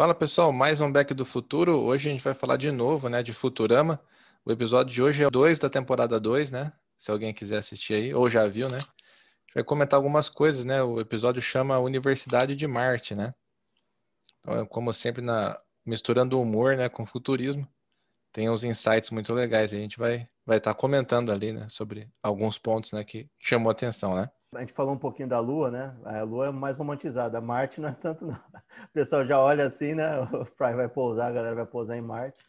Fala 0.00 0.14
pessoal, 0.14 0.50
mais 0.50 0.80
um 0.80 0.90
Back 0.90 1.12
do 1.12 1.26
Futuro. 1.26 1.76
Hoje 1.76 2.08
a 2.08 2.12
gente 2.12 2.24
vai 2.24 2.32
falar 2.32 2.56
de 2.56 2.70
novo, 2.70 3.10
né, 3.10 3.22
de 3.22 3.34
Futurama. 3.34 4.00
O 4.46 4.50
episódio 4.50 4.94
de 4.94 5.02
hoje 5.02 5.22
é 5.22 5.26
o 5.26 5.30
2 5.30 5.58
da 5.58 5.68
temporada 5.68 6.18
2, 6.18 6.50
né? 6.50 6.72
Se 6.96 7.10
alguém 7.10 7.34
quiser 7.34 7.58
assistir 7.58 7.92
aí, 7.92 8.14
ou 8.14 8.26
já 8.30 8.46
viu, 8.48 8.66
né? 8.72 8.78
A 8.80 9.44
gente 9.44 9.54
vai 9.56 9.62
comentar 9.62 9.98
algumas 9.98 10.30
coisas, 10.30 10.64
né? 10.64 10.82
O 10.82 11.00
episódio 11.00 11.42
chama 11.42 11.78
Universidade 11.78 12.56
de 12.56 12.66
Marte, 12.66 13.14
né? 13.14 13.34
Então, 14.38 14.64
como 14.64 14.90
sempre, 14.94 15.20
na, 15.20 15.60
misturando 15.84 16.40
humor 16.40 16.78
né, 16.78 16.88
com 16.88 17.04
futurismo, 17.04 17.68
tem 18.32 18.48
uns 18.48 18.64
insights 18.64 19.10
muito 19.10 19.34
legais. 19.34 19.74
A 19.74 19.76
gente 19.76 19.98
vai 19.98 20.26
vai 20.46 20.56
estar 20.56 20.72
tá 20.72 20.80
comentando 20.80 21.30
ali, 21.30 21.52
né, 21.52 21.68
sobre 21.68 22.10
alguns 22.22 22.56
pontos, 22.56 22.92
né, 22.92 23.04
que 23.04 23.28
chamou 23.38 23.70
atenção, 23.70 24.14
né? 24.14 24.30
A 24.52 24.60
gente 24.60 24.72
falou 24.72 24.94
um 24.94 24.98
pouquinho 24.98 25.28
da 25.28 25.38
Lua, 25.38 25.70
né? 25.70 25.96
A 26.04 26.22
Lua 26.22 26.48
é 26.48 26.50
mais 26.50 26.76
romantizada, 26.76 27.38
a 27.38 27.40
Marte 27.40 27.80
não 27.80 27.88
é 27.88 27.94
tanto, 27.94 28.26
não. 28.26 28.34
O 28.84 28.92
pessoal 28.92 29.24
já 29.24 29.38
olha 29.38 29.64
assim, 29.64 29.94
né? 29.94 30.18
O 30.34 30.44
Fry 30.44 30.74
vai 30.74 30.88
pousar, 30.88 31.28
a 31.30 31.32
galera 31.32 31.54
vai 31.54 31.66
pousar 31.66 31.96
em 31.96 32.00
Marte. 32.00 32.44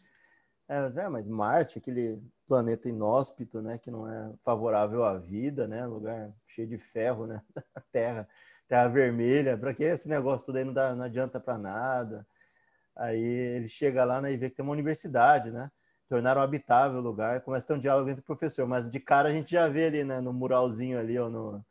É, 0.67 1.09
mas 1.09 1.27
Marte, 1.27 1.77
aquele 1.77 2.19
planeta 2.47 2.89
inóspito, 2.89 3.61
né? 3.61 3.77
Que 3.77 3.91
não 3.91 4.07
é 4.09 4.33
favorável 4.41 5.03
à 5.03 5.19
vida, 5.19 5.67
né? 5.67 5.85
Lugar 5.85 6.33
cheio 6.47 6.67
de 6.67 6.77
ferro, 6.77 7.27
né? 7.27 7.41
Terra, 7.91 8.27
terra 8.67 8.87
vermelha. 8.87 9.57
Para 9.57 9.73
que 9.73 9.83
esse 9.83 10.09
negócio 10.09 10.47
tudo 10.47 10.57
aí 10.57 10.65
não, 10.65 10.73
dá, 10.73 10.95
não 10.95 11.03
adianta 11.05 11.39
para 11.39 11.57
nada? 11.57 12.25
Aí 12.95 13.21
ele 13.21 13.67
chega 13.67 14.03
lá 14.05 14.21
né, 14.21 14.33
e 14.33 14.37
vê 14.37 14.49
que 14.49 14.55
tem 14.57 14.63
uma 14.65 14.73
universidade, 14.73 15.51
né? 15.51 15.71
tornaram 16.09 16.41
habitável 16.41 16.99
o 16.99 17.01
lugar, 17.01 17.39
começa 17.41 17.65
a 17.65 17.67
ter 17.69 17.73
um 17.75 17.79
diálogo 17.79 18.09
entre 18.09 18.21
o 18.21 18.25
professor, 18.25 18.67
mas 18.67 18.89
de 18.89 18.99
cara 18.99 19.29
a 19.29 19.31
gente 19.31 19.51
já 19.51 19.69
vê 19.69 19.85
ali, 19.85 20.03
né, 20.03 20.19
no 20.19 20.33
muralzinho 20.33 20.99
ali, 20.99 21.17
ou 21.17 21.29
no, 21.29 21.65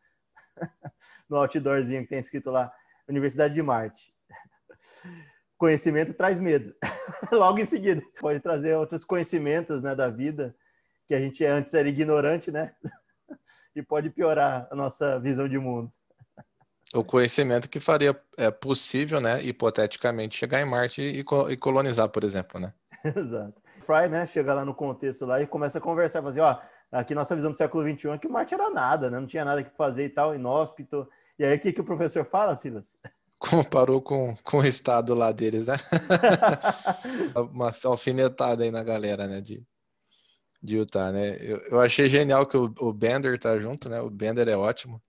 no 1.29 1.37
outdoorzinho 1.37 2.03
que 2.03 2.09
tem 2.09 2.19
escrito 2.19 2.51
lá, 2.51 2.73
Universidade 3.09 3.55
de 3.55 3.63
Marte. 3.63 4.15
Conhecimento 5.57 6.15
traz 6.15 6.41
medo. 6.41 6.75
Logo 7.33 7.59
em 7.59 7.67
seguida, 7.67 8.03
pode 8.19 8.41
trazer 8.41 8.75
outros 8.77 9.05
conhecimentos, 9.05 9.83
né, 9.83 9.95
da 9.95 10.09
vida, 10.09 10.55
que 11.07 11.15
a 11.15 11.21
gente 11.21 11.45
antes 11.45 11.75
era 11.75 11.89
ignorante, 11.89 12.51
né, 12.51 12.75
e 13.75 13.83
pode 13.83 14.11
piorar 14.11 14.69
a 14.71 14.75
nossa 14.75 15.19
visão 15.19 15.49
de 15.49 15.59
mundo. 15.59 15.93
O 16.93 17.05
conhecimento 17.05 17.69
que 17.69 17.79
faria 17.79 18.21
é 18.37 18.51
possível, 18.51 19.21
né, 19.21 19.43
hipoteticamente, 19.43 20.37
chegar 20.37 20.61
em 20.61 20.65
Marte 20.65 21.03
e, 21.03 21.21
e 21.21 21.57
colonizar, 21.57 22.09
por 22.09 22.25
exemplo, 22.25 22.59
né? 22.59 22.73
Exato. 23.05 23.63
Fry, 23.81 24.09
né, 24.09 24.27
chega 24.27 24.55
lá 24.55 24.65
no 24.65 24.75
contexto 24.75 25.25
lá 25.25 25.41
e 25.41 25.47
começa 25.47 25.79
a 25.79 25.81
conversar, 25.81 26.23
fazer, 26.23 26.41
ó, 26.41 26.61
aqui 26.91 27.15
nossa 27.15 27.35
visão 27.35 27.51
do 27.51 27.57
século 27.57 27.89
XXI 27.89 28.11
é 28.11 28.19
que 28.19 28.29
Marte 28.29 28.55
era 28.55 28.71
nada, 28.71 29.11
né? 29.11 29.21
Não 29.21 29.27
tinha 29.27 29.45
nada 29.45 29.63
que 29.63 29.77
fazer 29.77 30.07
e 30.07 30.09
tal, 30.09 30.35
inóspito. 30.35 31.09
E 31.39 31.45
aí, 31.45 31.57
o 31.57 31.61
que, 31.61 31.73
que 31.73 31.81
o 31.81 31.85
professor 31.85 32.25
fala, 32.25 32.57
Silas? 32.57 32.99
Comparou 33.39 34.03
com, 34.03 34.37
com 34.45 34.59
o 34.59 34.65
estado 34.65 35.15
lá 35.15 35.33
deles, 35.33 35.67
né? 35.67 35.77
Uma 37.53 37.73
alfinetada 37.85 38.65
aí 38.65 38.71
na 38.71 38.83
galera, 38.83 39.27
né, 39.27 39.41
de, 39.41 39.65
de 40.63 40.77
Utah, 40.77 41.11
né? 41.11 41.39
Eu, 41.41 41.59
eu 41.59 41.81
achei 41.81 42.07
genial 42.09 42.47
que 42.47 42.57
o, 42.57 42.75
o 42.81 42.93
Bender 42.93 43.39
tá 43.39 43.59
junto, 43.59 43.89
né? 43.89 43.99
O 44.01 44.11
Bender 44.11 44.47
é 44.47 44.57
ótimo. 44.57 45.03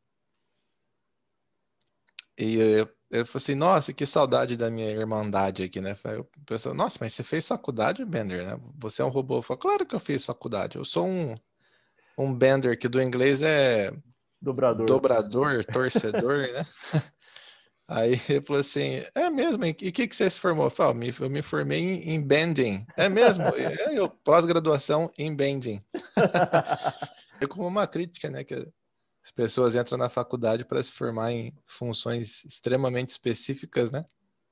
E 2.38 2.56
eu, 2.56 2.90
ele 3.12 3.26
falou 3.26 3.42
assim, 3.42 3.56
nossa, 3.56 3.92
que 3.92 4.06
saudade 4.06 4.56
da 4.56 4.72
minha 4.72 4.90
irmandade 4.90 5.64
aqui, 5.64 5.82
né? 5.82 5.98
Eu 6.06 6.30
pensei, 6.46 6.72
nossa, 6.74 6.98
mas 7.02 7.14
você 7.14 7.24
fez 7.24 7.46
faculdade, 7.46 8.06
Bender, 8.06 8.46
né? 8.46 8.58
Você 8.80 9.02
é 9.02 9.06
um 9.06 9.10
robô. 9.10 9.40
Eu 9.40 9.42
falei, 9.42 9.60
claro 9.62 9.86
que 9.86 9.94
eu 9.94 10.00
fiz 10.00 10.26
faculdade. 10.26 10.78
Eu 10.78 10.86
sou 10.86 11.06
um, 11.06 11.36
um 12.24 12.34
Bender, 12.34 12.78
que 12.78 12.88
do 12.88 13.02
inglês 13.02 13.42
é... 13.42 13.94
Dobrador. 14.42 14.88
Dobrador, 14.88 15.66
torcedor, 15.72 16.52
né? 16.52 16.66
Aí 17.88 18.14
ele 18.30 18.42
falou 18.42 18.62
assim, 18.62 19.04
é 19.14 19.30
mesmo? 19.30 19.66
E 19.66 19.72
o 19.72 19.74
que, 19.74 20.08
que 20.08 20.16
você 20.16 20.30
se 20.30 20.40
formou? 20.40 20.66
Eu 20.66 20.72
falei, 20.72 21.14
eu 21.20 21.30
me 21.30 21.42
formei 21.42 21.80
em, 21.80 22.16
em 22.16 22.22
bending. 22.22 22.86
É 22.96 23.10
mesmo? 23.10 23.44
É, 23.54 23.98
eu, 23.98 24.10
pós-graduação 24.10 25.12
em 25.18 25.36
bending. 25.36 25.84
é 27.42 27.46
como 27.48 27.68
uma 27.68 27.86
crítica, 27.86 28.30
né? 28.30 28.46
Que 28.46 28.56
as 29.24 29.32
pessoas 29.32 29.76
entram 29.76 29.98
na 29.98 30.08
faculdade 30.08 30.64
para 30.64 30.82
se 30.82 30.94
formar 30.94 31.34
em 31.34 31.54
funções 31.66 32.46
extremamente 32.46 33.10
específicas, 33.10 33.92
né? 33.92 34.06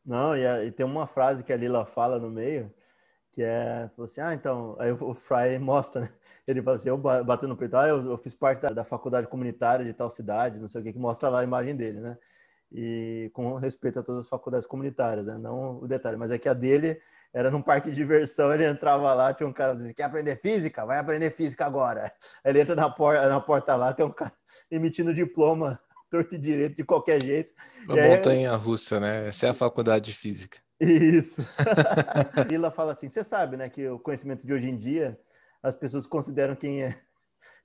Não, 0.06 0.36
e, 0.36 0.44
e, 0.68 0.72
tem 0.72 0.86
uma 0.86 1.07
frase 1.07 1.44
que 1.44 1.53
a 1.53 1.57
Lila 1.57 1.86
fala 1.86 2.19
no 2.19 2.30
meio, 2.30 2.74
que 3.39 3.44
é, 3.44 3.89
falou 3.95 4.03
assim, 4.03 4.19
ah, 4.19 4.33
então, 4.33 4.75
aí 4.77 4.91
o, 4.91 5.13
Fry 5.13 5.57
mostra, 5.59 6.01
né? 6.01 6.09
Ele 6.45 6.61
fala 6.61 6.75
assim, 6.75 6.89
eu 6.89 6.97
bato 6.97 7.47
no 7.47 7.55
peito, 7.55 7.77
ah, 7.77 7.88
eu, 7.88 8.05
eu 8.05 8.17
fiz 8.17 8.33
parte 8.33 8.61
da, 8.61 8.67
da, 8.67 8.83
faculdade 8.83 9.29
comunitária 9.29 9.85
de 9.85 9.94
tal 9.94 10.09
cidade, 10.09 10.59
não 10.59 10.67
sei 10.67 10.81
o 10.81 10.83
que, 10.83 10.91
que 10.91 11.00
mostra 11.00 11.29
lá 11.29 11.39
a 11.39 11.44
imagem 11.44 11.73
dele, 11.73 12.01
né? 12.01 12.17
E 12.69 13.31
com 13.33 13.55
respeito 13.55 13.97
a 13.97 14.03
todas 14.03 14.23
as 14.23 14.29
faculdades 14.29 14.67
comunitárias, 14.67 15.27
né? 15.27 15.38
Não 15.38 15.79
o 15.79 15.88
detalhe, 15.88 16.17
mas 16.17 16.31
é 16.31 16.38
que 16.38 16.50
a 16.50 16.53
dele 16.53 17.00
era 17.33 17.50
num 17.50 17.61
parque 17.61 17.89
de 17.89 17.95
diversão, 17.95 18.53
ele 18.53 18.66
entrava 18.66 19.13
lá, 19.13 19.33
tinha 19.33 19.47
um 19.47 19.53
cara 19.53 19.71
que 19.71 19.77
dizia, 19.77 19.94
quer 19.94 20.03
aprender 20.03 20.35
física? 20.41 20.85
Vai 20.85 21.00
aprender 21.00 21.31
física 21.31 21.66
agora. 21.66 22.11
Aí 22.44 22.51
ele 22.51 22.59
entra 22.59 22.75
na 22.75 22.89
porta, 22.89 23.29
na 23.29 23.39
porta 23.39 23.73
lá, 23.77 23.94
tem 23.94 24.06
um 24.06 24.11
cara 24.11 24.33
emitindo 24.69 25.13
diploma 25.13 25.79
torto 26.09 26.36
e 26.36 26.38
direito 26.38 26.75
de 26.75 26.84
qualquer 26.84 27.22
jeito. 27.22 27.53
A 27.88 27.96
e 27.96 28.09
montanha 28.09 28.52
aí... 28.52 28.58
russa, 28.58 29.00
né? 29.00 29.28
Essa 29.28 29.47
é 29.47 29.50
a 29.50 29.53
faculdade 29.53 30.06
de 30.06 30.18
física. 30.18 30.59
Isso. 30.80 31.46
Lila 32.50 32.72
fala 32.72 32.94
assim, 32.94 33.09
você 33.09 33.24
sabe, 33.24 33.58
né, 33.58 33.70
que 33.70 33.88
o 33.88 34.00
conhecimento 34.00 34.48
de 34.48 34.53
hoje 34.53 34.69
em 34.69 34.78
dia, 34.78 35.19
as 35.62 35.75
pessoas 35.75 36.08
consideram 36.08 36.56
quem 36.56 36.84
é, 36.84 36.98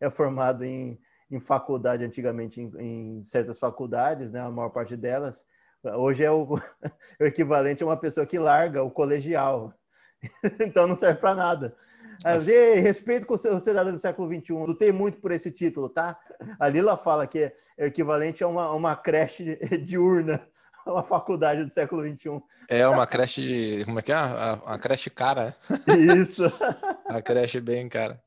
é 0.01 0.11
formado 0.11 0.65
em, 0.65 0.99
em 1.31 1.39
faculdade 1.39 2.05
antigamente, 2.05 2.61
em, 2.61 2.73
em 2.79 3.23
certas 3.23 3.59
faculdades, 3.59 4.33
né, 4.33 4.41
a 4.41 4.51
maior 4.51 4.71
parte 4.71 4.97
delas, 4.97 5.45
Hoje 5.93 6.25
é 6.25 6.31
o, 6.31 6.55
o 7.21 7.25
equivalente 7.25 7.83
a 7.83 7.87
uma 7.87 7.97
pessoa 7.97 8.27
que 8.27 8.39
larga 8.39 8.83
o 8.83 8.91
colegial. 8.91 9.75
então 10.61 10.87
não 10.87 10.97
serve 10.97 11.21
para 11.21 11.35
nada. 11.35 11.77
Aí, 12.25 12.81
respeito 12.81 13.27
com 13.27 13.35
o 13.35 13.61
cidadão 13.61 13.93
do 13.93 13.99
século 13.99 14.29
XXI, 14.29 14.53
lutei 14.53 14.93
muito 14.93 15.19
por 15.19 15.33
esse 15.33 15.51
título, 15.51 15.89
tá? 15.89 16.19
A 16.59 16.69
Lila 16.69 16.97
fala 16.97 17.27
que 17.27 17.39
é 17.39 17.55
equivalente 17.87 18.45
a 18.45 18.49
uma, 18.49 18.71
uma 18.73 18.95
creche 18.95 19.59
diurna, 19.83 20.47
uma 20.87 21.03
faculdade 21.05 21.65
do 21.65 21.71
século 21.71 22.03
XXI. 22.07 22.43
É 22.69 22.87
uma 22.87 23.07
creche, 23.07 23.83
como 23.85 23.99
é 23.99 24.03
que 24.03 24.13
é? 24.13 24.17
Uma 24.17 24.79
creche 24.79 25.11
cara. 25.11 25.57
Isso. 26.19 26.45
a 27.09 27.23
creche 27.23 27.61
bem 27.61 27.89
cara. 27.89 28.23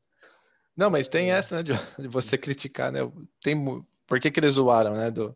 Não, 0.76 0.90
mas 0.90 1.08
tem 1.08 1.32
essa, 1.32 1.56
né, 1.56 1.64
de 1.64 2.08
você 2.08 2.38
criticar, 2.38 2.92
né? 2.92 3.00
Tem, 3.42 3.58
por 4.06 4.20
que, 4.20 4.30
que 4.30 4.40
eles 4.40 4.54
zoaram, 4.54 4.94
né, 4.94 5.10
do, 5.10 5.36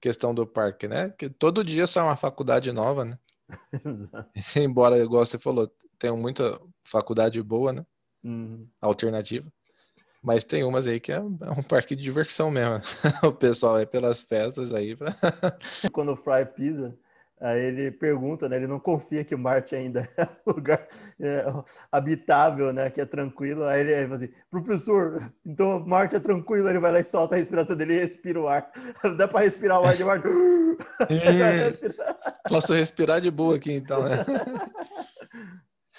questão 0.00 0.34
do 0.34 0.46
parque, 0.46 0.88
né? 0.88 1.10
Que 1.10 1.28
todo 1.28 1.64
dia 1.64 1.86
sai 1.86 2.02
uma 2.02 2.16
faculdade 2.16 2.72
nova, 2.72 3.04
né? 3.04 3.18
Embora, 4.56 4.98
igual 4.98 5.24
você 5.24 5.38
falou, 5.38 5.70
tem 5.98 6.10
muita 6.12 6.60
faculdade 6.90 7.42
boa, 7.42 7.72
né? 7.72 7.86
Uhum. 8.24 8.66
Alternativa. 8.80 9.50
Mas 10.22 10.44
tem 10.44 10.64
umas 10.64 10.86
aí 10.86 10.98
que 10.98 11.12
é, 11.12 11.20
um 11.20 11.62
parque 11.62 11.94
de 11.94 12.02
diversão 12.02 12.50
mesmo. 12.50 12.80
o 13.22 13.32
pessoal 13.32 13.78
é 13.78 13.86
pelas 13.86 14.22
festas 14.22 14.74
aí. 14.74 14.96
Pra... 14.96 15.14
Quando 15.92 16.12
o 16.12 16.16
Fry 16.16 16.44
pisa, 16.44 16.98
Aí 17.40 17.60
ele 17.60 17.90
pergunta, 17.92 18.48
né? 18.48 18.56
Ele 18.56 18.66
não 18.66 18.80
confia 18.80 19.24
que 19.24 19.36
Marte 19.36 19.74
ainda 19.74 20.08
é 20.16 20.24
um 20.46 20.52
lugar 20.54 20.86
é, 21.20 21.44
habitável, 21.90 22.72
né? 22.72 22.90
Que 22.90 23.00
é 23.00 23.06
tranquilo. 23.06 23.64
Aí 23.64 23.80
ele, 23.80 23.92
ele 23.92 24.02
fala 24.04 24.16
assim, 24.16 24.32
professor, 24.50 25.32
então 25.46 25.84
Marte 25.86 26.16
é 26.16 26.20
tranquilo. 26.20 26.68
Ele 26.68 26.80
vai 26.80 26.90
lá 26.90 26.98
e 26.98 27.04
solta 27.04 27.36
a 27.36 27.38
respiração 27.38 27.76
dele 27.76 27.94
e 27.94 28.00
respira 28.00 28.40
o 28.40 28.48
ar. 28.48 28.70
Dá 29.16 29.28
para 29.28 29.40
respirar 29.40 29.80
o 29.80 29.84
ar 29.84 29.96
de 29.96 30.04
Marte. 30.04 30.28
Posso 32.48 32.74
respirar 32.74 33.20
de 33.20 33.30
boa 33.30 33.54
aqui, 33.54 33.72
então, 33.72 34.02
né? 34.02 34.24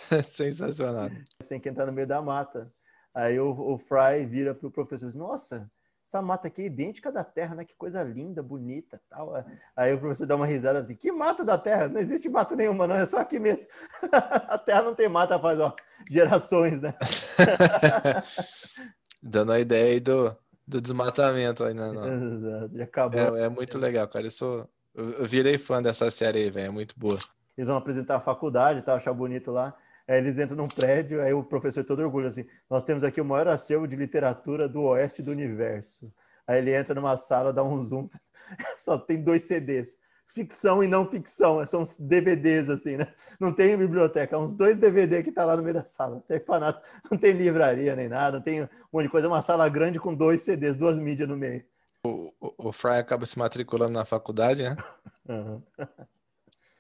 Sensacional. 0.32 1.10
Você 1.40 1.50
tem 1.50 1.60
que 1.60 1.70
entrar 1.70 1.86
no 1.86 1.94
meio 1.94 2.08
da 2.08 2.22
mata. 2.22 2.72
Aí 3.14 3.40
o, 3.40 3.52
o 3.52 3.78
Fry 3.78 4.26
vira 4.26 4.54
para 4.54 4.68
o 4.68 4.72
professor 4.72 5.06
e 5.06 5.10
diz, 5.10 5.16
nossa, 5.16 5.70
essa 6.10 6.24
mata 6.24 6.48
aqui 6.48 6.64
é 6.64 6.66
idêntica 6.66 7.12
da 7.12 7.24
Terra, 7.24 7.54
né? 7.54 7.64
Que 7.64 7.76
coisa 7.76 8.02
linda, 8.02 8.42
bonita, 8.42 9.00
tal. 9.08 9.46
Aí 9.76 9.94
o 9.94 10.00
professor 10.00 10.26
dá 10.26 10.36
uma 10.36 10.48
risada 10.48 10.80
assim: 10.80 10.96
que 10.96 11.12
mata 11.12 11.46
da 11.46 11.56
Terra? 11.56 11.88
Não 11.88 12.02
existe 12.02 12.28
mata 12.28 12.56
nenhuma, 12.56 12.88
não, 12.88 12.96
é 12.96 13.06
só 13.06 13.20
aqui 13.20 13.38
mesmo. 13.38 13.68
a 14.12 14.58
Terra 14.58 14.82
não 14.82 14.96
tem 14.96 15.08
mata 15.08 15.38
faz 15.38 15.60
ó, 15.60 15.72
gerações, 16.10 16.82
né? 16.82 16.96
Dando 19.22 19.52
a 19.52 19.60
ideia 19.60 19.92
aí 19.92 20.00
do, 20.00 20.36
do 20.68 20.82
desmatamento 20.82 21.64
aí, 21.64 21.76
né? 21.76 21.90
Exato, 21.90 22.76
já 22.76 22.84
acabou. 22.86 23.38
É, 23.38 23.44
é, 23.44 23.50
muito 23.50 23.78
legal, 23.78 24.08
cara. 24.08 24.26
Eu 24.26 24.32
sou. 24.32 24.68
Eu 24.96 25.28
virei 25.28 25.60
fã 25.60 25.80
dessa 25.80 26.10
série 26.10 26.40
aí, 26.40 26.50
velho. 26.50 26.68
É 26.68 26.72
muito 26.72 26.96
boa. 26.98 27.20
Eles 27.56 27.68
vão 27.68 27.78
apresentar 27.78 28.16
a 28.16 28.22
faculdade, 28.22 28.82
tá? 28.82 28.96
Achar 28.96 29.14
bonito 29.14 29.52
lá. 29.52 29.76
Aí 30.10 30.18
eles 30.18 30.40
entram 30.40 30.58
num 30.58 30.68
prédio, 30.68 31.22
aí 31.22 31.32
o 31.32 31.44
professor 31.44 31.84
todo 31.84 32.02
orgulho 32.02 32.30
assim, 32.30 32.44
nós 32.68 32.84
temos 32.84 33.04
aqui 33.04 33.22
o 33.22 33.26
maior 33.26 33.48
acervo 33.48 33.88
de 33.88 33.96
literatura 33.96 34.68
do 34.68 34.82
oeste 34.82 35.22
do 35.22 35.30
universo. 35.30 36.12
Aí 36.48 36.58
ele 36.58 36.74
entra 36.74 36.96
numa 36.96 37.16
sala, 37.16 37.54
dá 37.54 37.64
um 37.64 37.80
zoom, 37.80 38.10
só 38.76 38.98
tem 38.98 39.24
dois 39.24 39.44
CDs, 39.44 40.00
ficção 40.26 40.84
e 40.84 40.88
não 40.88 41.08
ficção, 41.08 41.64
são 41.68 41.84
uns 41.84 42.00
DVDs 42.00 42.72
assim, 42.72 42.98
né? 42.98 43.14
Não 43.40 43.54
tem 43.54 43.78
biblioteca, 43.78 44.40
uns 44.40 44.52
dois 44.52 44.80
DVD 44.80 45.22
que 45.22 45.32
tá 45.32 45.46
lá 45.46 45.56
no 45.56 45.62
meio 45.62 45.76
da 45.76 45.86
sala, 45.86 46.16
não 46.18 46.22
serve 46.24 46.44
para 46.44 46.60
nada, 46.60 46.82
não 47.12 47.16
tem 47.16 47.32
livraria 47.34 47.96
nem 47.96 48.10
nada, 48.10 48.38
não 48.38 48.44
tem 48.44 48.64
um 48.64 48.70
monte 48.92 49.04
de 49.04 49.10
coisa, 49.12 49.28
é 49.28 49.30
uma 49.30 49.44
sala 49.44 49.70
grande 49.70 50.00
com 50.00 50.16
dois 50.16 50.42
CDs, 50.42 50.76
duas 50.76 50.98
mídias 50.98 51.30
no 51.30 51.38
meio. 51.38 51.64
O, 52.04 52.34
o, 52.42 52.70
o 52.70 52.72
Fry 52.72 52.94
acaba 52.94 53.28
se 53.28 53.38
matriculando 53.38 53.94
na 53.94 54.06
faculdade, 54.06 54.64
né? 54.64 54.76
Uhum. 55.30 55.62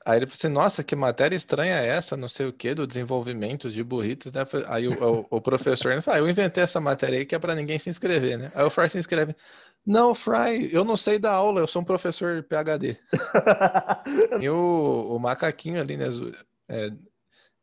Aí 0.09 0.17
ele 0.17 0.25
falou 0.25 0.37
assim, 0.39 0.47
nossa, 0.47 0.83
que 0.83 0.95
matéria 0.95 1.35
estranha 1.35 1.75
é 1.75 1.87
essa, 1.87 2.17
não 2.17 2.27
sei 2.27 2.47
o 2.47 2.53
que, 2.53 2.73
do 2.73 2.87
desenvolvimento 2.87 3.69
de 3.69 3.83
burritos, 3.83 4.31
né? 4.31 4.41
Aí 4.67 4.87
o, 4.87 4.91
o, 4.91 5.37
o 5.37 5.39
professor 5.39 5.91
ele 5.91 6.01
fala, 6.01 6.17
ah, 6.17 6.19
eu 6.21 6.27
inventei 6.27 6.63
essa 6.63 6.81
matéria 6.81 7.19
aí 7.19 7.27
que 7.27 7.35
é 7.35 7.39
para 7.39 7.53
ninguém 7.53 7.77
se 7.77 7.91
inscrever, 7.91 8.39
né? 8.39 8.49
Aí 8.55 8.63
o 8.63 8.71
Fry 8.71 8.89
se 8.89 8.97
inscreve. 8.97 9.35
Não, 9.85 10.15
Fry, 10.15 10.73
eu 10.73 10.83
não 10.83 10.97
sei 10.97 11.19
da 11.19 11.31
aula, 11.31 11.61
eu 11.61 11.67
sou 11.67 11.83
um 11.83 11.85
professor 11.85 12.41
PHD. 12.41 12.97
e 14.41 14.49
o, 14.49 15.15
o 15.15 15.19
macaquinho 15.19 15.79
ali, 15.79 15.95
né? 15.95 16.07
É, 16.67 16.89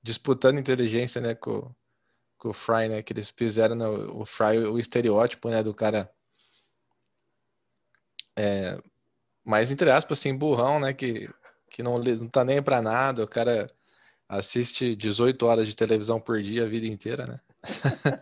disputando 0.00 0.60
inteligência, 0.60 1.20
né, 1.20 1.34
com, 1.34 1.68
com 2.38 2.50
o 2.50 2.52
Fry, 2.52 2.88
né? 2.88 3.02
Que 3.02 3.12
eles 3.12 3.28
fizeram 3.28 3.74
no, 3.74 4.22
o 4.22 4.24
Fry, 4.24 4.58
o 4.58 4.78
estereótipo, 4.78 5.48
né, 5.50 5.64
do 5.64 5.74
cara. 5.74 6.08
É, 8.38 8.78
mais 9.44 9.72
entre 9.72 9.90
aspas, 9.90 10.20
assim, 10.20 10.36
burrão, 10.36 10.78
né? 10.78 10.92
Que 10.92 11.28
que 11.70 11.82
não, 11.82 11.98
não 11.98 12.28
tá 12.28 12.44
nem 12.44 12.62
para 12.62 12.80
nada, 12.80 13.22
o 13.24 13.28
cara 13.28 13.68
assiste 14.28 14.96
18 14.96 15.46
horas 15.46 15.66
de 15.66 15.76
televisão 15.76 16.20
por 16.20 16.42
dia 16.42 16.64
a 16.64 16.68
vida 16.68 16.86
inteira, 16.86 17.26
né? 17.26 17.40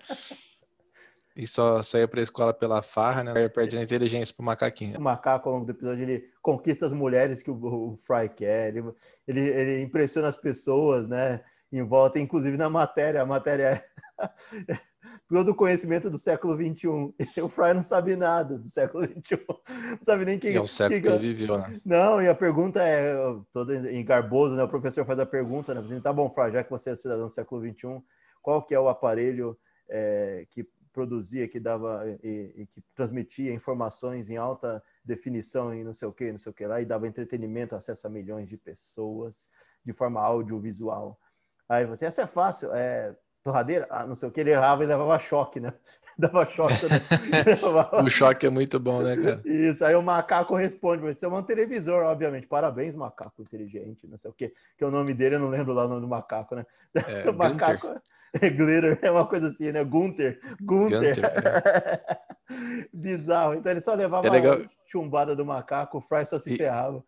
e 1.36 1.46
só 1.46 1.82
saia 1.82 2.06
para 2.06 2.20
a 2.20 2.22
escola 2.22 2.54
pela 2.54 2.82
farra, 2.82 3.24
né? 3.24 3.48
Perde 3.48 3.76
a 3.76 3.82
inteligência 3.82 4.34
pro 4.34 4.44
macaquinho. 4.44 4.98
O 4.98 5.02
macaco, 5.02 5.48
ao 5.48 5.54
longo 5.56 5.66
do 5.66 5.72
episódio, 5.72 6.02
ele 6.02 6.30
conquista 6.40 6.86
as 6.86 6.92
mulheres 6.92 7.42
que 7.42 7.50
o, 7.50 7.92
o 7.92 7.96
Fry 7.96 8.28
quer, 8.28 8.68
ele, 8.68 8.84
ele, 9.26 9.40
ele 9.40 9.82
impressiona 9.82 10.28
as 10.28 10.36
pessoas, 10.36 11.08
né? 11.08 11.40
Em 11.72 11.82
volta, 11.82 12.20
inclusive 12.20 12.56
na 12.56 12.70
matéria, 12.70 13.22
a 13.22 13.26
matéria 13.26 13.64
é 13.64 13.84
todo 15.28 15.50
o 15.50 15.54
conhecimento 15.54 16.08
do 16.08 16.18
século 16.18 16.54
XXI. 16.54 17.14
E 17.36 17.40
o 17.42 17.48
Fry 17.48 17.74
não 17.74 17.82
sabe 17.82 18.16
nada 18.16 18.58
do 18.58 18.68
século 18.68 19.04
XXI. 19.04 19.44
Não 19.48 20.04
sabe 20.04 20.24
nem 20.24 20.38
quem. 20.38 20.54
É 20.54 20.60
o 20.60 20.66
século 20.66 21.00
que, 21.00 21.08
ele 21.08 21.34
viveu, 21.34 21.58
né? 21.58 21.80
Não, 21.84 22.22
e 22.22 22.28
a 22.28 22.34
pergunta 22.34 22.82
é 22.82 23.14
todo 23.52 23.72
em 23.74 24.04
garboso, 24.04 24.56
né? 24.56 24.62
O 24.62 24.68
professor 24.68 25.04
faz 25.04 25.18
a 25.18 25.26
pergunta, 25.26 25.74
né? 25.74 25.80
Assim, 25.80 26.00
tá 26.00 26.12
bom, 26.12 26.30
Fry, 26.30 26.52
já 26.52 26.64
que 26.64 26.70
você 26.70 26.90
é 26.90 26.96
cidadão 26.96 27.26
do 27.26 27.32
século 27.32 27.60
XXI, 27.60 28.02
qual 28.42 28.62
que 28.62 28.74
é 28.74 28.80
o 28.80 28.88
aparelho 28.88 29.58
é, 29.88 30.46
que 30.50 30.68
produzia, 30.92 31.48
que 31.48 31.58
dava 31.58 32.04
e, 32.22 32.52
e, 32.56 32.66
que 32.66 32.80
transmitia 32.94 33.52
informações 33.52 34.30
em 34.30 34.36
alta 34.36 34.80
definição 35.04 35.74
e 35.74 35.82
não 35.82 35.92
sei 35.92 36.06
o 36.06 36.12
que, 36.12 36.30
não 36.30 36.38
sei 36.38 36.50
o 36.50 36.54
que 36.54 36.64
lá, 36.64 36.80
e 36.80 36.84
dava 36.84 37.08
entretenimento, 37.08 37.74
acesso 37.74 38.06
a 38.06 38.10
milhões 38.10 38.48
de 38.48 38.56
pessoas 38.56 39.50
de 39.84 39.92
forma 39.92 40.20
audiovisual. 40.20 41.18
Aí 41.68 41.84
você, 41.84 42.06
essa 42.06 42.22
é 42.22 42.26
fácil, 42.26 42.72
é 42.72 43.16
torradeira, 43.44 43.86
ah, 43.90 44.06
não 44.06 44.14
sei 44.14 44.26
o 44.26 44.32
que, 44.32 44.40
ele 44.40 44.50
errava 44.50 44.82
e 44.82 44.86
levava 44.86 45.18
choque, 45.18 45.60
né? 45.60 45.74
Dava 46.16 46.46
choque. 46.46 46.86
o 48.02 48.08
choque 48.08 48.46
é 48.46 48.50
muito 48.50 48.80
bom, 48.80 49.02
né, 49.02 49.16
cara? 49.16 49.42
Isso, 49.44 49.84
aí 49.84 49.94
o 49.94 50.02
macaco 50.02 50.54
responde, 50.56 51.02
você 51.02 51.26
é 51.26 51.28
um 51.28 51.42
televisor, 51.42 52.04
obviamente. 52.04 52.46
Parabéns, 52.46 52.94
macaco 52.94 53.42
inteligente, 53.42 54.06
não 54.06 54.16
sei 54.16 54.30
o 54.30 54.34
que, 54.34 54.48
que 54.48 54.82
é 54.82 54.86
o 54.86 54.90
nome 54.90 55.12
dele, 55.12 55.34
eu 55.34 55.40
não 55.40 55.48
lembro 55.48 55.74
lá 55.74 55.84
o 55.84 55.88
nome 55.88 56.00
do 56.00 56.08
macaco, 56.08 56.54
né? 56.54 56.64
É, 56.94 57.28
o 57.28 57.34
macaco 57.34 58.00
é 58.40 58.48
glitter, 58.48 58.98
é 59.02 59.10
uma 59.10 59.26
coisa 59.26 59.48
assim, 59.48 59.72
né? 59.72 59.84
Gunter, 59.84 60.38
Gunter. 60.62 61.14
Gunter 61.14 61.24
é. 61.24 62.18
Bizarro. 62.92 63.54
Então 63.54 63.72
ele 63.72 63.80
só 63.80 63.94
levava 63.94 64.28
é 64.28 64.50
a 64.50 64.68
chumbada 64.86 65.36
do 65.36 65.44
macaco, 65.44 65.98
o 65.98 66.00
Fry 66.00 66.24
só 66.24 66.38
se 66.38 66.54
e... 66.54 66.56
ferrava. 66.56 67.04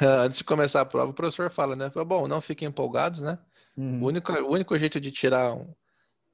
Antes 0.00 0.38
de 0.38 0.44
começar 0.44 0.80
a 0.80 0.86
prova, 0.86 1.10
o 1.10 1.14
professor 1.14 1.50
fala, 1.50 1.76
né? 1.76 1.90
Bom, 2.06 2.26
não 2.26 2.40
fiquem 2.40 2.68
empolgados, 2.68 3.20
né? 3.20 3.38
Uhum. 3.76 4.02
O, 4.02 4.06
único, 4.06 4.32
o 4.32 4.50
único 4.50 4.78
jeito 4.78 5.00
de 5.00 5.10
tirar 5.10 5.54
um 5.54 5.66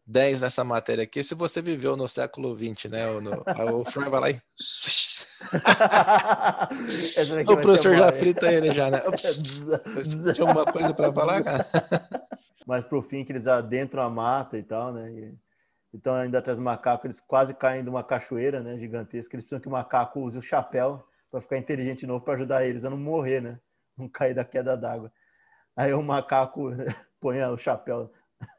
10 0.06 0.42
nessa 0.42 0.62
matéria 0.64 1.04
aqui 1.04 1.20
é 1.20 1.22
se 1.22 1.34
você 1.34 1.62
viveu 1.62 1.96
no 1.96 2.08
século 2.08 2.56
XX, 2.56 2.90
né? 2.90 3.06
O, 3.08 3.20
no, 3.20 3.44
o 3.80 3.84
Fry 3.84 4.08
vai 4.08 4.20
lá 4.20 4.30
e. 4.30 4.40
o 7.48 7.56
professor 7.56 7.96
já 7.96 8.12
frita 8.12 8.52
ele 8.52 8.74
já, 8.74 8.90
né? 8.90 9.00
Tinha 10.34 10.46
alguma 10.46 10.66
coisa 10.66 10.94
para 10.94 11.12
falar, 11.12 11.42
cara? 11.42 11.66
Mas 12.66 12.84
pro 12.84 13.02
fim 13.02 13.24
que 13.24 13.32
eles 13.32 13.46
adentram 13.46 14.02
a 14.02 14.10
mata 14.10 14.58
e 14.58 14.62
tal, 14.62 14.92
né? 14.92 15.10
E, 15.10 15.34
então 15.94 16.14
ainda 16.14 16.38
atrás 16.38 16.58
do 16.58 16.64
macaco, 16.64 17.06
eles 17.06 17.20
quase 17.20 17.54
caem 17.54 17.82
de 17.82 17.90
uma 17.90 18.02
cachoeira, 18.02 18.60
né? 18.60 18.78
Gigantesca. 18.78 19.34
Eles 19.34 19.44
precisam 19.44 19.60
que 19.60 19.68
o 19.68 19.72
macaco 19.72 20.20
use 20.20 20.38
o 20.38 20.42
chapéu 20.42 21.04
para 21.30 21.40
ficar 21.40 21.58
inteligente 21.58 22.00
de 22.00 22.06
novo 22.06 22.24
para 22.24 22.34
ajudar 22.34 22.66
eles 22.66 22.84
a 22.84 22.90
não 22.90 22.96
morrer, 22.96 23.40
né? 23.40 23.58
Não 23.96 24.08
cair 24.08 24.34
da 24.34 24.44
queda 24.44 24.76
d'água. 24.76 25.12
Aí 25.76 25.92
o 25.94 26.02
macaco 26.02 26.70
põe 27.20 27.42
o 27.42 27.56
chapéu 27.56 28.12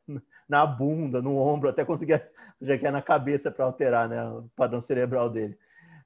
na 0.47 0.65
bunda, 0.65 1.21
no 1.21 1.37
ombro, 1.37 1.69
até 1.69 1.85
conseguir, 1.85 2.23
já 2.61 2.77
que 2.77 2.87
é 2.87 2.91
na 2.91 3.01
cabeça 3.01 3.51
para 3.51 3.65
alterar 3.65 4.07
né, 4.09 4.23
o 4.23 4.49
padrão 4.55 4.81
cerebral 4.81 5.29
dele. 5.29 5.57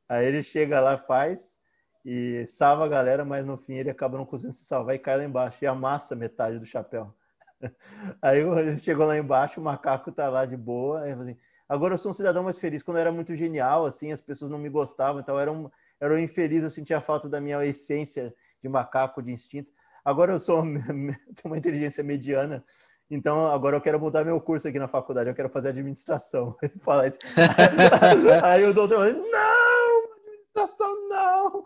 Aí 0.09 0.25
ele 0.25 0.43
chega 0.43 0.79
lá, 0.79 0.97
faz 0.97 1.59
e 2.05 2.45
salva 2.45 2.85
a 2.85 2.87
galera, 2.87 3.25
mas 3.25 3.45
no 3.45 3.57
fim 3.57 3.73
ele 3.73 3.89
acaba 3.89 4.17
não 4.17 4.25
conseguindo 4.25 4.53
se 4.55 4.63
salvar 4.63 4.95
e 4.95 4.99
cai 4.99 5.17
lá 5.17 5.23
embaixo 5.23 5.63
e 5.63 5.67
amassa 5.67 6.15
metade 6.15 6.57
do 6.57 6.65
chapéu. 6.65 7.13
Aí 8.21 8.39
ele 8.39 8.77
chegou 8.77 9.05
lá 9.05 9.17
embaixo, 9.17 9.59
o 9.59 9.63
macaco 9.63 10.11
tá 10.11 10.29
lá 10.29 10.45
de 10.45 10.55
boa, 10.55 11.01
aí 11.01 11.11
assim, 11.11 11.35
agora 11.67 11.95
eu 11.95 11.97
sou 11.97 12.11
um 12.11 12.13
cidadão 12.13 12.43
mais 12.43 12.59
feliz. 12.59 12.83
Quando 12.83 12.97
eu 12.97 13.01
era 13.01 13.11
muito 13.11 13.33
genial, 13.35 13.85
assim, 13.85 14.11
as 14.11 14.21
pessoas 14.21 14.51
não 14.51 14.59
me 14.59 14.69
gostavam, 14.69 15.19
então 15.19 15.35
eu 15.35 15.41
era 15.41 15.51
um, 15.51 15.69
era 15.99 16.13
um 16.13 16.19
infeliz, 16.19 16.63
eu 16.63 16.69
sentia 16.69 17.01
falta 17.01 17.27
da 17.27 17.41
minha 17.41 17.65
essência 17.65 18.33
de 18.61 18.69
macaco, 18.69 19.21
de 19.21 19.31
instinto. 19.31 19.71
Agora 20.07 20.31
eu 20.31 20.39
sou 20.39 20.63
tenho 20.63 21.17
uma 21.43 21.57
inteligência 21.57 22.01
mediana, 22.01 22.63
então 23.11 23.45
agora 23.47 23.75
eu 23.75 23.81
quero 23.81 23.99
mudar 23.99 24.23
meu 24.23 24.39
curso 24.39 24.65
aqui 24.65 24.79
na 24.79 24.87
faculdade, 24.87 25.29
eu 25.29 25.35
quero 25.35 25.49
fazer 25.49 25.67
administração. 25.67 26.55
Ele 26.63 26.79
fala 26.79 27.05
isso. 27.05 27.19
Aí 28.41 28.63
o 28.63 28.73
doutor 28.73 28.99
fala, 28.99 29.11
não, 29.11 30.03
administração 30.15 31.09
não. 31.09 31.65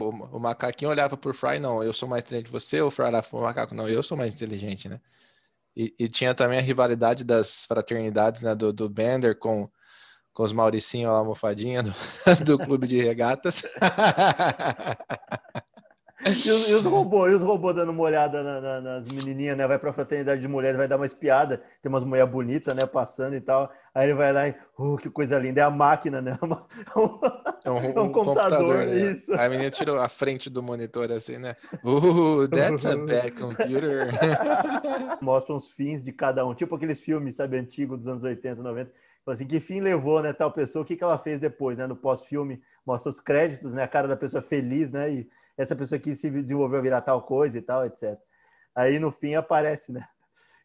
o, 0.00 0.36
o, 0.36 0.40
macaquinho 0.40 0.90
olhava 0.90 1.16
por 1.16 1.36
Fry, 1.36 1.60
não, 1.60 1.84
eu 1.84 1.92
sou 1.92 2.08
mais 2.08 2.24
inteligente 2.24 2.46
que 2.46 2.52
você, 2.52 2.80
o 2.80 2.90
Fry 2.90 3.04
olhava 3.04 3.28
pro 3.28 3.40
macaco, 3.40 3.72
não, 3.72 3.88
eu 3.88 4.02
sou 4.02 4.16
mais 4.16 4.34
inteligente, 4.34 4.88
né? 4.88 5.00
E, 5.76 5.94
e, 6.00 6.08
tinha 6.08 6.34
também 6.34 6.58
a 6.58 6.62
rivalidade 6.62 7.22
das 7.22 7.64
fraternidades, 7.64 8.42
né, 8.42 8.56
do, 8.56 8.72
do 8.72 8.90
Bender 8.90 9.38
com, 9.38 9.70
com 10.34 10.42
os 10.42 10.52
Mauricinho, 10.52 11.10
a 11.10 11.18
almofadinha 11.18 11.80
do, 11.84 11.94
do 12.44 12.58
clube 12.58 12.88
de 12.88 13.00
regatas. 13.00 13.62
E 16.24 16.50
os, 16.50 16.68
e 16.68 16.74
os 16.74 16.84
robôs, 16.84 17.32
e 17.32 17.34
os 17.34 17.42
robôs 17.42 17.74
dando 17.74 17.90
uma 17.90 18.02
olhada 18.02 18.42
na, 18.42 18.60
na, 18.60 18.80
nas 18.80 19.06
menininhas, 19.06 19.56
né? 19.56 19.66
Vai 19.66 19.78
pra 19.78 19.92
fraternidade 19.92 20.40
de 20.40 20.48
mulheres, 20.48 20.76
vai 20.76 20.86
dar 20.86 20.96
uma 20.96 21.06
espiada, 21.06 21.60
tem 21.82 21.90
umas 21.90 22.04
mulheres 22.04 22.30
bonitas, 22.30 22.74
né? 22.74 22.86
Passando 22.86 23.34
e 23.34 23.40
tal. 23.40 23.72
Aí 23.94 24.06
ele 24.06 24.14
vai 24.14 24.32
lá 24.32 24.48
e, 24.48 24.54
uh, 24.78 24.96
que 24.96 25.10
coisa 25.10 25.38
linda, 25.38 25.60
é 25.60 25.64
a 25.64 25.70
máquina, 25.70 26.20
né? 26.20 26.38
É 27.64 27.70
um, 27.70 27.76
é 27.76 27.80
um, 27.80 27.90
um 27.90 27.92
computador, 28.10 28.12
computador 28.12 28.86
né? 28.86 29.12
isso. 29.12 29.32
Aí 29.34 29.46
a 29.46 29.48
menina 29.48 29.70
tirou 29.70 29.96
a 29.96 30.08
frente 30.08 30.50
do 30.50 30.62
monitor 30.62 31.12
assim, 31.12 31.38
né? 31.38 31.54
Uh, 31.84 32.48
that's 32.48 32.84
a 32.84 32.96
bad 32.96 33.30
computer. 33.38 34.10
Mostra 35.20 35.54
os 35.54 35.70
fins 35.70 36.02
de 36.02 36.12
cada 36.12 36.44
um, 36.44 36.54
tipo 36.54 36.74
aqueles 36.74 37.00
filmes, 37.00 37.36
sabe, 37.36 37.56
antigos 37.56 37.98
dos 37.98 38.08
anos 38.08 38.24
80, 38.24 38.62
90 38.62 38.90
assim, 39.30 39.46
que 39.46 39.60
fim 39.60 39.80
levou, 39.80 40.22
né, 40.22 40.32
tal 40.32 40.50
pessoa, 40.50 40.82
o 40.82 40.86
que, 40.86 40.96
que 40.96 41.04
ela 41.04 41.18
fez 41.18 41.38
depois, 41.38 41.78
né, 41.78 41.86
no 41.86 41.96
pós-filme, 41.96 42.60
mostra 42.84 43.10
os 43.10 43.20
créditos, 43.20 43.72
né, 43.72 43.82
a 43.84 43.88
cara 43.88 44.08
da 44.08 44.16
pessoa 44.16 44.42
feliz, 44.42 44.90
né, 44.90 45.10
e 45.10 45.30
essa 45.56 45.76
pessoa 45.76 45.98
que 45.98 46.14
se 46.16 46.30
desenvolveu 46.30 46.78
a 46.78 46.82
virar 46.82 47.00
tal 47.02 47.22
coisa 47.22 47.58
e 47.58 47.62
tal, 47.62 47.84
etc. 47.84 48.18
Aí 48.74 48.98
no 48.98 49.10
fim 49.10 49.34
aparece, 49.34 49.92
né? 49.92 50.06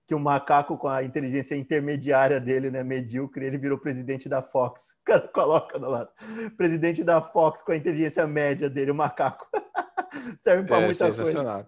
Que 0.05 0.15
o 0.15 0.19
macaco 0.19 0.77
com 0.77 0.87
a 0.87 1.03
inteligência 1.03 1.55
intermediária 1.55 2.39
dele, 2.39 2.71
né, 2.71 2.83
medíocre, 2.83 3.45
ele 3.45 3.57
virou 3.57 3.77
presidente 3.77 4.29
da 4.29 4.41
Fox. 4.41 4.97
O 5.03 5.05
cara 5.05 5.27
coloca 5.27 5.77
do 5.77 5.89
lado. 5.89 6.09
Presidente 6.55 7.03
da 7.03 7.21
Fox 7.21 7.61
com 7.61 7.71
a 7.71 7.75
inteligência 7.75 8.25
média 8.25 8.69
dele, 8.69 8.91
o 8.91 8.95
macaco. 8.95 9.47
Serve 10.41 10.67
para 10.67 10.81
é, 10.81 10.85
muita 10.85 11.11
coisa. 11.11 11.67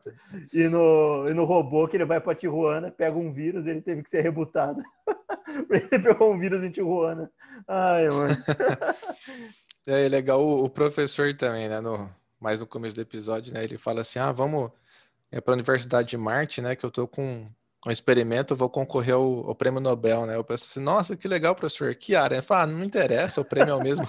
E 0.53 0.67
no, 0.67 1.27
e 1.27 1.33
no 1.33 1.45
robô 1.45 1.87
que 1.87 1.97
ele 1.97 2.05
vai 2.05 2.19
para 2.19 2.35
Tijuana, 2.35 2.91
pega 2.91 3.17
um 3.17 3.31
vírus, 3.31 3.65
ele 3.65 3.81
teve 3.81 4.03
que 4.03 4.09
ser 4.09 4.21
rebutado. 4.21 4.81
ele 5.69 5.99
pegou 5.99 6.33
um 6.33 6.39
vírus 6.39 6.63
em 6.63 6.71
Tijuana. 6.71 7.29
Ai, 7.67 8.09
mano. 8.09 8.35
É 9.87 10.07
legal 10.07 10.39
o, 10.39 10.65
o 10.65 10.69
professor 10.69 11.33
também, 11.33 11.67
né? 11.67 11.81
No, 11.81 12.07
mais 12.39 12.59
no 12.59 12.67
começo 12.67 12.93
do 12.93 13.01
episódio, 13.01 13.51
né? 13.51 13.63
Ele 13.63 13.75
fala 13.75 14.01
assim: 14.01 14.19
ah, 14.19 14.31
vamos 14.31 14.69
é 15.31 15.41
para 15.41 15.53
a 15.53 15.55
Universidade 15.55 16.09
de 16.09 16.17
Marte, 16.17 16.61
né? 16.61 16.75
Que 16.75 16.85
eu 16.85 16.91
tô 16.91 17.07
com 17.07 17.47
um 17.85 17.91
experimento, 17.91 18.55
vou 18.55 18.69
concorrer 18.69 19.15
ao, 19.15 19.47
ao, 19.47 19.55
prêmio 19.55 19.79
Nobel, 19.79 20.25
né? 20.25 20.35
Eu 20.35 20.43
penso 20.43 20.67
assim, 20.69 20.81
nossa, 20.81 21.15
que 21.15 21.27
legal, 21.27 21.55
professor. 21.55 21.95
Que 21.95 22.15
área? 22.15 22.35
Ele 22.35 22.41
fala, 22.41 22.63
ah, 22.63 22.67
não 22.67 22.79
me 22.79 22.85
interessa, 22.85 23.39
o 23.39 23.45
prêmio 23.45 23.71
é 23.71 23.75
o 23.75 23.81
mesmo. 23.81 24.07